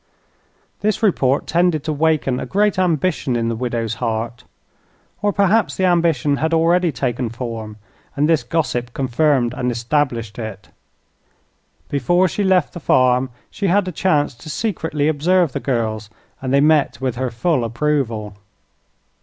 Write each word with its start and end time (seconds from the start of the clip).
This 0.79 1.03
report 1.03 1.45
tended 1.45 1.83
to 1.83 1.93
waken 1.93 2.39
a 2.39 2.47
great 2.47 2.79
ambition 2.79 3.35
in 3.35 3.49
the 3.49 3.55
widow's 3.55 3.93
heart. 4.01 4.43
Or 5.21 5.31
perhaps 5.31 5.75
the 5.75 5.85
ambition 5.85 6.37
had 6.37 6.55
already 6.55 6.91
taken 6.91 7.29
form 7.29 7.77
and 8.15 8.27
this 8.27 8.41
gossip 8.41 8.93
confirmed 8.95 9.53
and 9.53 9.69
established 9.69 10.39
it. 10.39 10.69
Before 11.87 12.27
she 12.27 12.43
left 12.43 12.73
the 12.73 12.79
farm 12.79 13.29
she 13.51 13.67
had 13.67 13.87
a 13.87 13.91
chance 13.91 14.33
to 14.33 14.49
secretly 14.49 15.07
observe 15.07 15.51
the 15.51 15.59
girls, 15.59 16.09
and 16.41 16.51
they 16.51 16.61
met 16.61 16.99
with 16.99 17.15
her 17.17 17.29
full 17.29 17.63
approval. 17.63 18.35